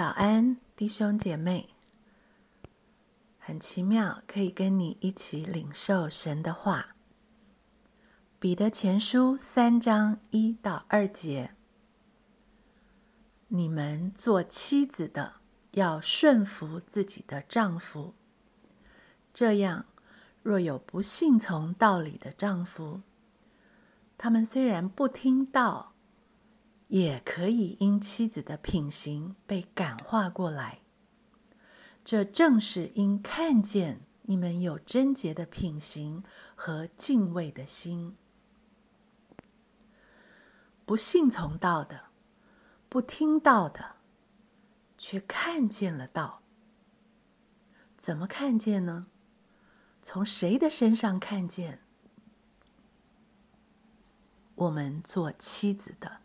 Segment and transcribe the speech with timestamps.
[0.00, 1.74] 早安，弟兄姐妹。
[3.38, 6.96] 很奇妙，可以跟你一起领受神的话。
[8.38, 11.50] 彼得前书三章一到二节：
[13.48, 15.34] 你们做妻子的，
[15.72, 18.14] 要顺服自己的丈夫。
[19.34, 19.84] 这样，
[20.42, 23.02] 若有不信从道理的丈夫，
[24.16, 25.92] 他们虽然不听道，
[26.90, 30.80] 也可以因妻子的品行被感化过来。
[32.04, 36.24] 这正是因看见你们有贞洁的品行
[36.56, 38.16] 和敬畏的心。
[40.84, 42.06] 不信从道的，
[42.88, 43.94] 不听道的，
[44.98, 46.42] 却看见了道。
[47.98, 49.06] 怎么看见呢？
[50.02, 51.78] 从谁的身上看见？
[54.56, 56.22] 我们做妻子的。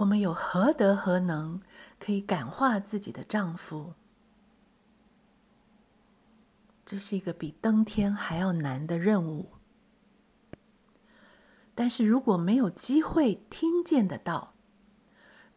[0.00, 1.60] 我们有何德何能，
[1.98, 3.92] 可以感化自己的丈夫？
[6.86, 9.50] 这是一个比登天还要难的任务。
[11.74, 14.54] 但是如果没有机会听见得到，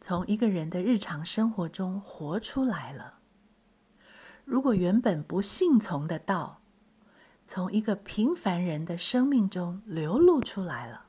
[0.02, 3.19] 从一个人的日常生活中活出来了；
[4.44, 6.59] 如果原本不信从的道，
[7.45, 11.05] 从一个平凡人的生命中流露出来了，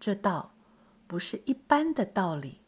[0.00, 0.53] 这道。
[1.14, 2.58] 不是一般的道理，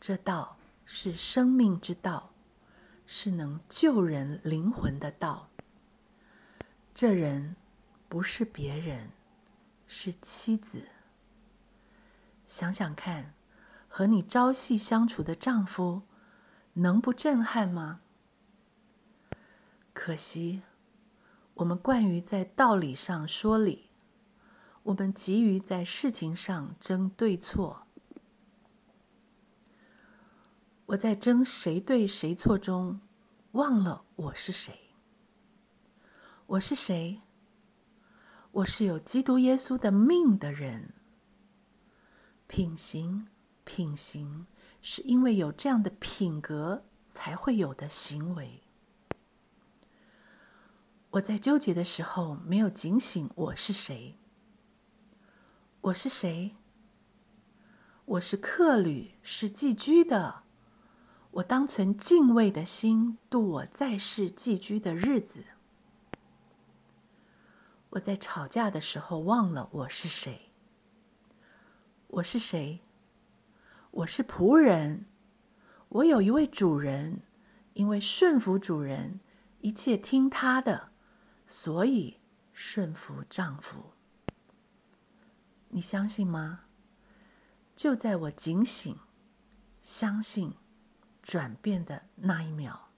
[0.00, 0.56] 这道
[0.86, 2.30] 是生命之道，
[3.06, 5.50] 是能救人灵魂的道。
[6.94, 7.54] 这人
[8.08, 9.10] 不是别人，
[9.86, 10.88] 是妻子。
[12.46, 13.34] 想想看，
[13.88, 16.00] 和你朝夕相处的丈夫，
[16.72, 18.00] 能不震撼吗？
[19.92, 20.62] 可惜，
[21.52, 23.90] 我们惯于在道理上说理。
[24.84, 27.86] 我们急于在事情上争对错，
[30.86, 33.00] 我在争谁对谁错中，
[33.52, 34.90] 忘了我是谁。
[36.46, 37.22] 我是谁？
[38.52, 40.92] 我是有基督耶稣的命的人。
[42.46, 43.26] 品行，
[43.64, 44.46] 品行，
[44.82, 48.60] 是因为有这样的品格才会有的行为。
[51.12, 54.18] 我在纠结的时候，没有警醒我是谁。
[55.84, 56.54] 我是谁？
[58.06, 60.44] 我是客旅，是寄居的。
[61.30, 65.44] 我当存敬畏的心度我在世寄居的日子。
[67.90, 70.52] 我在吵架的时候忘了我是谁。
[72.06, 72.80] 我是谁？
[73.90, 75.04] 我是仆人。
[75.90, 77.20] 我有一位主人，
[77.74, 79.20] 因为顺服主人，
[79.60, 80.88] 一切听他的，
[81.46, 82.16] 所以
[82.54, 83.90] 顺服丈夫。
[85.74, 86.60] 你相信吗？
[87.74, 88.96] 就在我警醒、
[89.82, 90.54] 相信、
[91.20, 92.90] 转变的那一秒，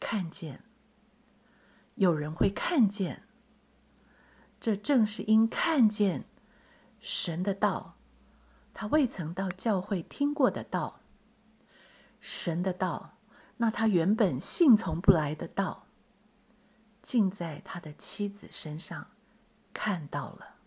[0.00, 0.64] 看见
[1.96, 3.24] 有人会看见。
[4.58, 6.24] 这正是因看见
[7.00, 7.96] 神的道，
[8.72, 11.00] 他未曾到教会听过的道，
[12.18, 13.18] 神的道，
[13.58, 15.86] 那他原本信从不来的道，
[17.02, 19.08] 竟在他的妻子身上
[19.74, 20.59] 看到了。